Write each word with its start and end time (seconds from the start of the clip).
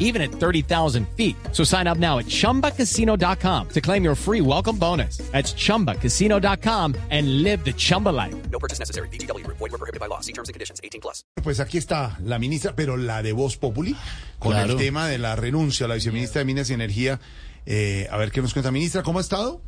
even 0.00 0.20
at 0.20 0.32
30,000 0.32 1.06
feet. 1.16 1.36
So 1.52 1.62
sign 1.62 1.86
up 1.86 1.98
now 1.98 2.18
at 2.18 2.26
chumbacasino.com 2.26 3.68
to 3.68 3.80
claim 3.80 4.02
your 4.02 4.16
free 4.16 4.40
welcome 4.40 4.76
bonus. 4.76 5.18
That's 5.30 5.54
chumbacasino.com 5.54 6.96
and 7.10 7.42
live 7.44 7.64
the 7.64 7.72
Chumba 7.72 8.08
life. 8.08 8.34
No 8.50 8.58
purchase 8.58 8.80
necessary. 8.80 9.08
BGW. 9.12 9.46
Void 9.46 9.60
were 9.60 9.78
prohibited 9.78 10.00
by 10.00 10.06
law. 10.08 10.20
See 10.20 10.32
terms 10.32 10.48
and 10.48 10.54
conditions. 10.54 10.80
18 10.82 11.00
plus. 11.00 11.22
Pues 11.42 11.60
aquí 11.60 11.78
está 11.78 12.18
la 12.24 12.38
ministra, 12.40 12.74
pero 12.74 12.96
la 12.96 13.22
de 13.22 13.32
Voz 13.32 13.56
Populi, 13.56 13.94
con 14.38 14.52
Claro. 14.52 14.72
el 14.72 14.78
tema 14.78 15.06
de 15.06 15.18
la 15.18 15.36
renuncia 15.36 15.86
a 15.86 15.88
la 15.88 15.94
viceministra 15.94 16.40
de 16.40 16.44
Minas 16.46 16.68
y 16.70 16.74
Energía. 16.74 17.20
Eh, 17.66 18.08
a 18.10 18.16
ver 18.16 18.32
qué 18.32 18.42
nos 18.42 18.52
cuenta, 18.52 18.70
ministra. 18.72 19.02
¿Cómo 19.02 19.18
ha 19.18 19.22
estado? 19.22 19.60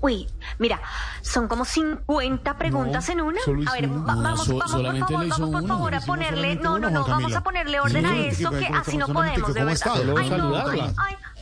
Uy, 0.00 0.26
mira, 0.60 0.80
son 1.22 1.48
como 1.48 1.64
50 1.64 2.56
preguntas 2.56 3.06
No, 3.08 3.12
en 3.12 3.20
una. 3.22 3.40
solo 3.44 3.68
A 3.68 3.72
ver, 3.72 3.88
una. 3.88 4.04
vamos, 4.14 4.44
So- 4.44 4.56
vamos, 4.58 4.72
por 4.72 4.98
favor, 4.98 5.28
vamos 5.28 5.50
por 5.50 5.66
favor 5.68 5.94
a 5.96 6.00
ponerle, 6.02 6.54
no, 6.56 6.78
no, 6.78 6.88
no, 6.90 7.04
vamos 7.04 7.34
a 7.34 7.42
ponerle 7.42 7.80
orden 7.80 8.06
a 8.06 8.16
esto, 8.16 8.50
que- 8.50 8.66
así 8.66 8.96
no 8.96 9.08
podemos, 9.08 9.52
de 9.52 9.64
verdad. 9.64 9.92
Ay, 10.16 10.30
no, 10.30 10.56
ay, 10.56 10.80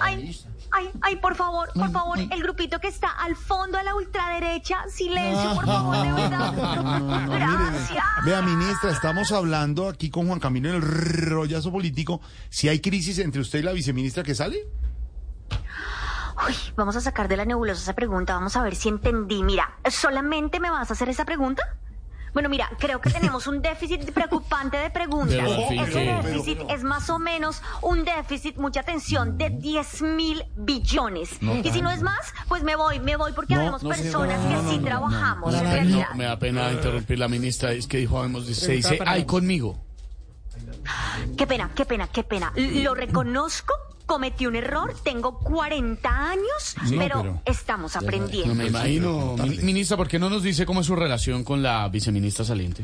ay, 0.00 0.40
ay, 0.72 0.90
ay, 1.02 1.16
por 1.16 1.34
favor, 1.36 1.68
por 1.74 1.90
favor, 1.92 2.18
el 2.18 2.42
grupito 2.42 2.78
que 2.80 2.88
está 2.88 3.08
al 3.10 3.36
fondo 3.36 3.76
a 3.78 3.82
la 3.82 3.94
ultraderecha, 3.94 4.78
silencio, 4.88 5.54
por 5.54 5.66
favor, 5.66 5.96
de 6.02 6.12
verdad. 6.12 6.52
Gracias. 7.28 8.04
Vea, 8.24 8.40
ministra, 8.42 8.90
estamos 8.90 9.30
hablando 9.32 9.88
aquí 9.88 10.08
con 10.10 10.26
Juan 10.26 10.40
Camilo 10.40 10.70
el 10.70 10.80
rollazo 10.82 11.70
político. 11.70 12.20
Si 12.48 12.68
hay 12.68 12.80
crisis 12.80 13.18
entre 13.18 13.42
usted 13.42 13.58
y 13.58 13.62
la 13.62 13.72
viceministra 13.72 14.22
que 14.22 14.34
sale. 14.34 14.64
Uy, 16.48 16.54
vamos 16.76 16.96
a 16.96 17.00
sacar 17.00 17.28
de 17.28 17.36
la 17.36 17.44
nebulosa 17.44 17.80
esa 17.82 17.94
pregunta, 17.94 18.34
vamos 18.34 18.56
a 18.56 18.62
ver 18.62 18.74
si 18.76 18.88
entendí. 18.88 19.42
Mira, 19.42 19.76
¿solamente 19.90 20.60
me 20.60 20.70
vas 20.70 20.90
a 20.90 20.94
hacer 20.94 21.08
esa 21.08 21.24
pregunta? 21.24 21.62
Bueno, 22.32 22.48
mira, 22.48 22.70
creo 22.78 22.98
que 22.98 23.10
tenemos 23.10 23.46
un 23.46 23.60
déficit 23.60 24.10
preocupante 24.12 24.78
de 24.78 24.88
preguntas. 24.90 25.46
Ese 25.70 25.98
déficit 26.00 26.60
es 26.70 26.82
más 26.82 27.10
o 27.10 27.18
menos 27.18 27.60
un 27.82 28.04
déficit, 28.06 28.56
mucha 28.56 28.80
atención, 28.80 29.36
de 29.36 29.50
10 29.50 30.00
mil 30.02 30.42
billones. 30.56 31.36
y 31.42 31.70
si 31.70 31.82
no 31.82 31.90
es 31.90 32.00
más, 32.00 32.32
pues 32.48 32.62
me 32.62 32.74
voy, 32.74 33.00
me 33.00 33.16
voy 33.16 33.32
porque 33.34 33.54
No, 33.54 33.60
habemos 33.60 33.82
no, 33.82 33.90
personas 33.90 34.40
que 34.46 34.70
sí 34.70 34.78
trabajamos, 34.78 35.54
en 35.54 35.60
realidad. 35.64 36.14
me 36.14 36.24
da 36.24 36.38
pena 36.38 36.72
interrumpir 36.72 37.18
la 37.18 37.28
ministra. 37.28 37.72
Es 37.72 37.86
que 37.86 37.98
dijo, 37.98 38.18
habemos 38.18 38.46
16. 38.46 38.88
Dice, 38.90 38.98
ay, 39.04 39.26
conmigo. 39.26 39.78
Qué 41.36 41.46
pena, 41.46 41.70
qué 41.74 41.84
pena, 41.84 42.08
qué 42.08 42.24
pena. 42.24 42.52
Lo 42.56 42.94
reconozco, 42.94 43.74
cometí 44.12 44.46
un 44.46 44.56
error, 44.56 44.94
tengo 45.02 45.38
40 45.38 46.30
años, 46.30 46.76
No, 46.90 46.98
pero, 46.98 47.22
pero- 47.22 47.42
estamos 47.46 47.94
No 47.94 48.00
aprendiendo. 48.02 48.54
me 48.54 48.66
imagino. 48.66 49.36
Ministra, 49.62 49.96
¿por 49.96 50.06
qué 50.06 50.18
no 50.18 50.28
nos 50.28 50.42
dice 50.42 50.66
cómo 50.66 50.80
es 50.82 50.86
su 50.86 50.94
relación 50.94 51.44
con 51.44 51.62
la 51.62 51.88
viceministra 51.88 52.44
saliente? 52.44 52.82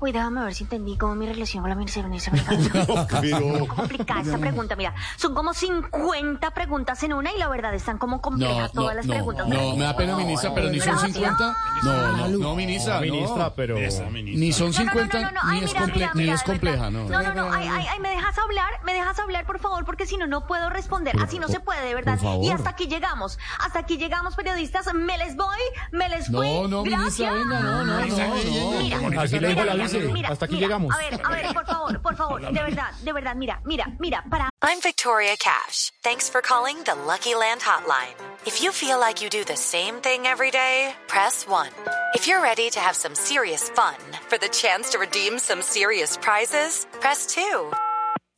Uy, 0.00 0.12
déjame 0.12 0.44
ver 0.44 0.54
si 0.54 0.62
entendí 0.62 0.96
cómo 0.96 1.16
mi 1.16 1.26
relación 1.26 1.62
con 1.62 1.70
la 1.70 1.76
viceministra. 1.76 2.32
Pero. 3.20 3.66
complicada 3.66 4.20
esta 4.20 4.38
pregunta, 4.38 4.76
mira. 4.76 4.94
Son 5.16 5.34
como 5.34 5.52
50 5.52 6.50
preguntas 6.52 7.02
en 7.02 7.12
una 7.14 7.32
y 7.32 7.38
la 7.38 7.48
verdad 7.48 7.74
están 7.74 7.98
como 7.98 8.20
complejas 8.20 8.72
No, 8.74 8.80
todas 8.82 8.90
no, 8.90 8.94
las 8.94 9.06
no, 9.06 9.12
preguntas. 9.14 9.48
no, 9.48 9.76
me 9.76 9.84
da 9.84 9.96
pena, 9.96 10.16
ministra, 10.16 10.54
pero 10.54 10.70
ni 10.70 10.78
son 10.78 10.88
Gracias. 10.92 11.12
50. 11.14 11.56
No, 11.82 12.12
no, 12.16 12.28
no, 12.28 12.54
ministra, 12.54 13.00
no. 13.00 13.52
pero. 13.56 13.76
Ni 13.76 14.52
son 14.52 14.70
No, 14.70 14.78
no, 14.78 14.84
no, 14.84 14.90
50, 14.92 15.20
no, 15.20 15.30
no, 15.30 15.42
no. 15.42 15.50
ni 15.50 15.58
Ay, 15.58 15.64
es, 15.64 15.72
mira, 15.72 15.80
comple- 15.86 15.94
mira, 15.94 16.10
ni 16.14 16.22
mira, 16.22 16.34
es 16.34 16.42
compleja, 16.44 16.90
no. 16.90 17.08
No, 17.08 17.22
no, 17.22 17.34
no. 17.34 17.52
Ay, 17.52 17.68
ay, 17.68 17.86
ay, 17.90 17.98
me 18.00 18.10
dejas 18.10 18.38
hablar, 18.38 18.70
me 18.84 18.94
dejas 18.94 19.18
hablar, 19.18 19.46
por 19.46 19.58
favor, 19.58 19.84
porque 19.84 20.06
si 20.06 20.16
no, 20.16 20.28
no 20.28 20.46
puedo 20.46 20.70
responder. 20.70 21.16
Así 21.20 21.40
no 21.40 21.48
se 21.48 21.58
puede, 21.58 21.84
de 21.84 21.94
verdad. 21.94 22.18
Y 22.40 22.50
hasta 22.50 22.70
aquí 22.70 22.86
llegamos. 22.86 23.38
Hasta 23.58 23.80
aquí 23.80 23.96
llegamos, 23.96 24.36
periodistas. 24.36 24.92
Me 24.94 25.18
les 25.18 25.34
voy, 25.36 25.58
me 25.90 26.08
les 26.08 26.28
fui. 26.28 26.46
No, 26.46 26.68
no, 26.68 26.84
ministra, 26.84 27.32
venga, 27.32 27.60
no, 27.60 27.84
no, 27.84 27.84
no, 27.84 28.06
no. 28.06 28.98
Mira, 29.08 29.40
le 29.40 29.64
la 29.64 29.87
mira, 29.92 30.12
mira, 30.12 30.28
Hasta 30.28 30.44
aquí 30.44 30.54
mira, 30.54 30.66
llegamos. 30.66 30.94
A 30.94 30.98
ver, 30.98 31.20
a 31.24 31.30
ver, 31.30 31.54
por 31.54 31.66
favor, 31.66 32.00
por 32.00 32.16
favor, 32.16 32.40
de 32.40 32.62
verdad, 32.62 32.92
de 33.02 33.12
verdad, 33.12 33.34
mira, 33.34 33.60
mira, 33.64 33.86
mira, 33.98 34.24
para 34.30 34.50
I'm 34.62 34.80
Victoria 34.80 35.36
Cash. 35.38 35.92
Thanks 36.02 36.28
for 36.28 36.40
calling 36.40 36.82
the 36.84 36.94
Lucky 36.94 37.34
Land 37.34 37.60
Hotline. 37.60 38.14
If 38.46 38.62
you 38.62 38.72
feel 38.72 38.98
like 38.98 39.22
you 39.22 39.30
do 39.30 39.44
the 39.44 39.56
same 39.56 39.96
thing 39.96 40.26
every 40.26 40.50
day, 40.50 40.94
press 41.06 41.46
1. 41.46 41.68
If 42.14 42.26
you're 42.26 42.42
ready 42.42 42.70
to 42.70 42.80
have 42.80 42.96
some 42.96 43.14
serious 43.14 43.68
fun 43.70 43.96
for 44.28 44.38
the 44.38 44.48
chance 44.48 44.90
to 44.90 44.98
redeem 44.98 45.38
some 45.38 45.62
serious 45.62 46.16
prizes, 46.16 46.86
press 47.00 47.26
2. 47.26 47.72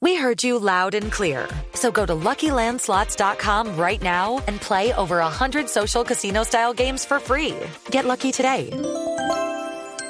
We 0.03 0.15
heard 0.17 0.43
you 0.43 0.59
loud 0.59 0.95
and 0.95 1.13
clear. 1.13 1.49
So 1.75 1.91
go 1.91 2.07
to 2.07 2.15
LuckyLandSlots.com 2.15 3.77
right 3.77 4.03
now 4.03 4.43
and 4.47 4.61
play 4.61 4.93
over 4.95 5.19
100 5.19 5.69
social 5.69 6.05
casino 6.05 6.43
style 6.43 6.75
games 6.75 7.05
for 7.05 7.19
free. 7.19 7.55
Get 7.91 8.05
lucky 8.05 8.33
today 8.33 8.71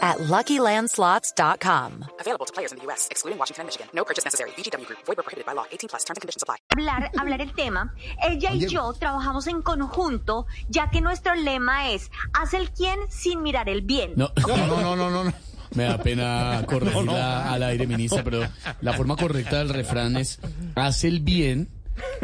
at 0.01 0.19
LuckyLandSlots.com. 0.19 2.05
Available 2.21 2.47
to 2.47 2.53
players 2.53 2.73
in 2.73 2.79
the 2.79 2.85
U.S., 2.87 3.09
excluding 3.11 3.39
Washington 3.39 3.63
and 3.63 3.69
Michigan. 3.69 3.89
No 3.93 4.05
purchase 4.05 4.25
necessary. 4.25 4.51
VGW 4.53 4.87
Group. 4.87 4.99
Void 5.07 5.17
were 5.19 5.23
prohibited 5.23 5.47
by 5.47 5.53
law. 5.53 5.67
18 5.71 5.89
plus. 5.89 6.05
Terms 6.05 6.17
and 6.17 6.23
conditions 6.23 6.43
apply. 6.43 6.57
hablar, 6.73 7.11
hablar 7.19 7.41
el 7.41 7.53
tema. 7.55 7.95
Ella 8.23 8.53
y 8.55 8.67
yo 8.67 8.93
trabajamos 8.95 9.47
en 9.47 9.63
conjunto, 9.63 10.47
ya 10.69 10.91
que 10.91 11.01
nuestro 11.01 11.35
lema 11.35 11.91
es 11.91 12.11
haz 12.33 12.55
el 12.55 12.71
quién 12.71 12.99
sin 13.11 13.43
mirar 13.43 13.69
el 13.69 13.83
bien. 13.83 14.13
No, 14.17 14.31
no, 14.47 14.57
no, 14.57 14.67
no, 14.67 14.97
no, 14.97 15.11
no, 15.11 15.25
no. 15.25 15.33
Me 15.75 15.85
da 15.85 15.99
pena 15.99 16.65
corregirla 16.69 17.53
al 17.53 17.63
aire, 17.63 17.87
ministra, 17.87 18.25
pero 18.25 18.43
la 18.81 18.93
forma 18.95 19.17
correcta 19.17 19.59
del 19.59 19.69
refrán 19.69 20.17
es 20.17 20.41
haz 20.75 21.05
el 21.05 21.21
bien 21.21 21.69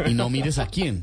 y 0.04 0.15
no 0.15 0.28
mires 0.31 0.59
a 0.59 0.66
quién. 0.66 1.03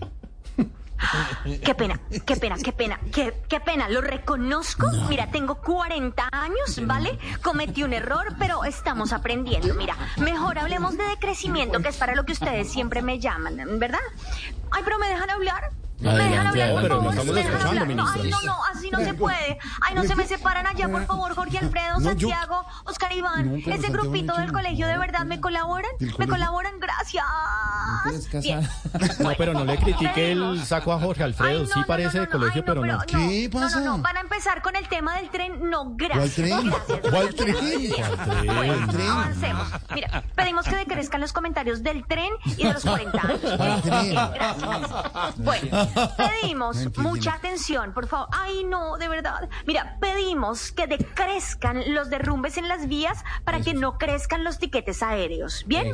Qué 1.64 1.76
pena, 1.76 2.00
qué 2.26 2.36
pena, 2.36 2.56
qué 2.64 2.74
pena, 2.74 3.00
qué, 3.12 3.42
qué 3.48 3.60
pena. 3.60 3.90
Lo 3.90 4.02
reconozco. 4.02 4.88
Mira, 5.10 5.28
tengo 5.32 5.56
40 5.56 6.30
años, 6.32 6.82
¿vale? 6.86 7.18
Cometí 7.42 7.84
un 7.84 7.94
error, 7.94 8.36
pero 8.40 8.64
estamos 8.64 9.14
aprendiendo. 9.14 9.74
Mira, 9.76 9.96
mejor 10.18 10.60
hablemos 10.60 10.98
de 10.98 11.04
decrecimiento, 11.06 11.80
que 11.80 11.90
es 11.90 11.98
para 11.98 12.16
lo 12.16 12.26
que 12.26 12.34
ustedes 12.34 12.72
siempre 12.72 13.02
me 13.02 13.20
llaman, 13.20 13.80
¿verdad? 13.80 14.00
Ay, 14.72 14.82
pero 14.84 14.98
me 15.00 15.08
dejan 15.08 15.30
hablar. 15.30 15.72
Me 16.00 16.14
dejan 16.16 16.48
hablar, 16.48 16.72
por. 16.72 16.82
Pero 16.82 16.96
favor. 16.98 17.14
estamos 17.14 17.36
me 17.36 17.44
dejan 17.44 17.68
hablar. 17.68 17.88
No, 17.88 18.08
ay, 18.08 18.30
no, 18.30 18.42
no, 18.42 18.64
así 18.66 18.92
no 18.92 19.00
se 19.00 19.14
puede. 19.14 19.58
Ay, 19.82 19.96
no 19.96 20.04
se 20.04 20.16
me 20.16 20.28
separan 20.28 20.68
allá, 20.68 20.90
por 20.90 21.06
favor, 21.06 21.34
Jorge 21.34 21.60
Alfredo, 21.60 22.00
Santiago, 22.02 22.63
Oscar 22.94 23.12
Iván. 23.14 23.52
No, 23.52 23.60
pero 23.64 23.76
Ese 23.76 23.90
grupito 23.90 24.38
del 24.38 24.52
colegio, 24.52 24.86
¿de 24.86 24.98
verdad 25.00 25.26
me 25.26 25.42
colaboran? 25.42 25.90
¿Del 26.00 26.14
Me 26.18 26.28
colaboran, 26.28 26.80
gracias. 26.80 27.26
No, 29.20 29.32
pero 29.38 29.54
no 29.54 29.66
le 29.66 29.78
critique 29.78 30.32
el 30.32 30.64
saco 30.66 30.94
a 30.94 31.00
Jorge 31.00 31.24
Alfredo. 31.24 31.62
Ay, 31.62 31.68
no, 31.68 31.68
sí 31.68 31.80
parece 31.88 32.20
de 32.20 32.28
colegio, 32.28 32.64
pero 32.66 32.86
no. 32.86 33.00
¿Qué 33.02 33.50
pasa? 33.52 33.80
No, 33.80 33.86
no, 33.86 33.98
no, 33.98 34.04
van 34.04 34.18
a 34.18 34.20
empezar 34.22 34.62
con 34.62 34.76
el 34.76 34.88
tema 34.88 35.16
del 35.18 35.30
tren. 35.30 35.70
No, 35.70 35.94
gracias. 35.96 36.64
¿Cuál 37.10 37.34
tren? 37.34 37.56
Gracias. 37.56 38.10
¿Cuál 38.46 38.88
tren? 38.88 39.10
Avancemos. 39.10 39.68
Mira, 39.94 40.24
pedimos 40.36 40.66
que 40.66 40.76
decrezcan 40.76 41.22
los 41.22 41.34
comentarios 41.34 41.84
del 41.84 42.06
tren 42.06 42.32
y 42.46 42.64
de 42.64 42.74
los 42.74 42.84
40 42.84 43.22
años. 43.22 43.42
tren? 43.84 44.16
Gracias. 44.16 45.38
Bueno, 45.38 45.90
pedimos 46.18 46.98
mucha 46.98 47.34
atención, 47.34 47.94
por 47.94 48.08
favor. 48.08 48.28
Ay, 48.32 48.64
no, 48.66 48.98
de 48.98 49.08
verdad. 49.08 49.50
Mira, 49.66 49.98
pedimos 50.00 50.72
que 50.72 50.88
decrezcan 50.88 51.94
los 51.94 52.10
derrumbes 52.10 52.58
en 52.58 52.68
las 52.68 52.83
vías 52.88 53.24
para 53.44 53.62
que 53.62 53.74
no 53.74 53.98
crezcan 53.98 54.44
los 54.44 54.60
tiquetes 54.60 55.04
aéreos. 55.04 55.64
¿Bien? 55.68 55.92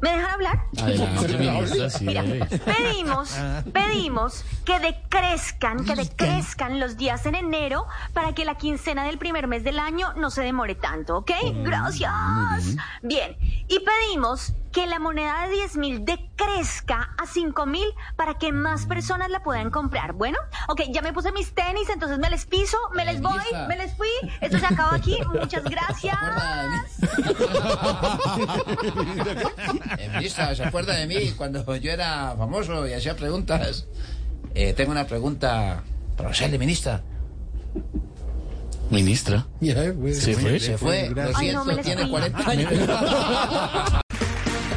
¿Me 0.00 0.10
dejan 0.10 0.30
hablar? 0.30 0.62
Adelante, 0.78 1.38
ministra, 1.38 1.90
sí. 1.90 2.04
Mira, 2.04 2.22
pedimos, 2.22 3.34
pedimos 3.72 4.44
que 4.64 4.78
decrezcan, 4.78 5.86
que 5.86 5.94
decrezcan 5.94 6.80
los 6.80 6.98
días 6.98 7.24
en 7.24 7.34
enero 7.34 7.86
para 8.12 8.34
que 8.34 8.44
la 8.44 8.56
quincena 8.56 9.04
del 9.04 9.16
primer 9.16 9.46
mes 9.46 9.64
del 9.64 9.78
año 9.78 10.12
no 10.14 10.30
se 10.30 10.42
demore 10.42 10.74
tanto, 10.74 11.16
¿ok? 11.18 11.30
Gracias. 11.62 12.76
Bien, 13.02 13.36
y 13.68 13.78
pedimos 13.80 14.52
que 14.76 14.86
la 14.86 14.98
moneda 14.98 15.46
de 15.46 15.54
10 15.54 15.76
mil 15.78 16.04
decrezca 16.04 17.14
a 17.16 17.26
5 17.26 17.64
mil 17.64 17.86
para 18.14 18.34
que 18.34 18.52
más 18.52 18.84
personas 18.84 19.30
la 19.30 19.42
puedan 19.42 19.70
comprar. 19.70 20.12
Bueno, 20.12 20.36
ok, 20.68 20.82
ya 20.92 21.00
me 21.00 21.14
puse 21.14 21.32
mis 21.32 21.54
tenis, 21.54 21.88
entonces 21.88 22.18
me 22.18 22.28
les 22.28 22.44
piso, 22.44 22.76
me 22.94 23.06
les 23.06 23.22
voy, 23.22 23.40
me 23.68 23.76
les 23.78 23.94
fui. 23.96 24.10
Esto 24.42 24.58
se 24.58 24.66
acaba 24.66 24.94
aquí. 24.96 25.16
Muchas 25.40 25.64
gracias. 25.64 26.18
Ministra, 30.12 30.54
¿se 30.54 30.64
acuerda 30.64 30.94
de 30.94 31.06
mí 31.06 31.30
cuando 31.38 31.74
yo 31.76 31.90
era 31.90 32.34
famoso 32.36 32.86
y 32.86 32.92
hacía 32.92 33.16
preguntas? 33.16 33.86
Eh, 34.54 34.74
tengo 34.74 34.92
una 34.92 35.06
pregunta 35.06 35.84
para 36.18 36.28
hacerle, 36.28 36.58
ministra. 36.58 37.00
Ministra. 38.90 39.46
Se 40.12 40.34
fue. 40.34 40.60
Se 40.60 40.76
fue, 40.76 41.08
lo 41.08 41.22
Ay, 41.34 41.52
no, 41.52 41.64
siento, 41.64 41.82
tiene 41.82 42.02
fui. 42.02 42.10
40 42.10 42.50
años. 42.50 44.02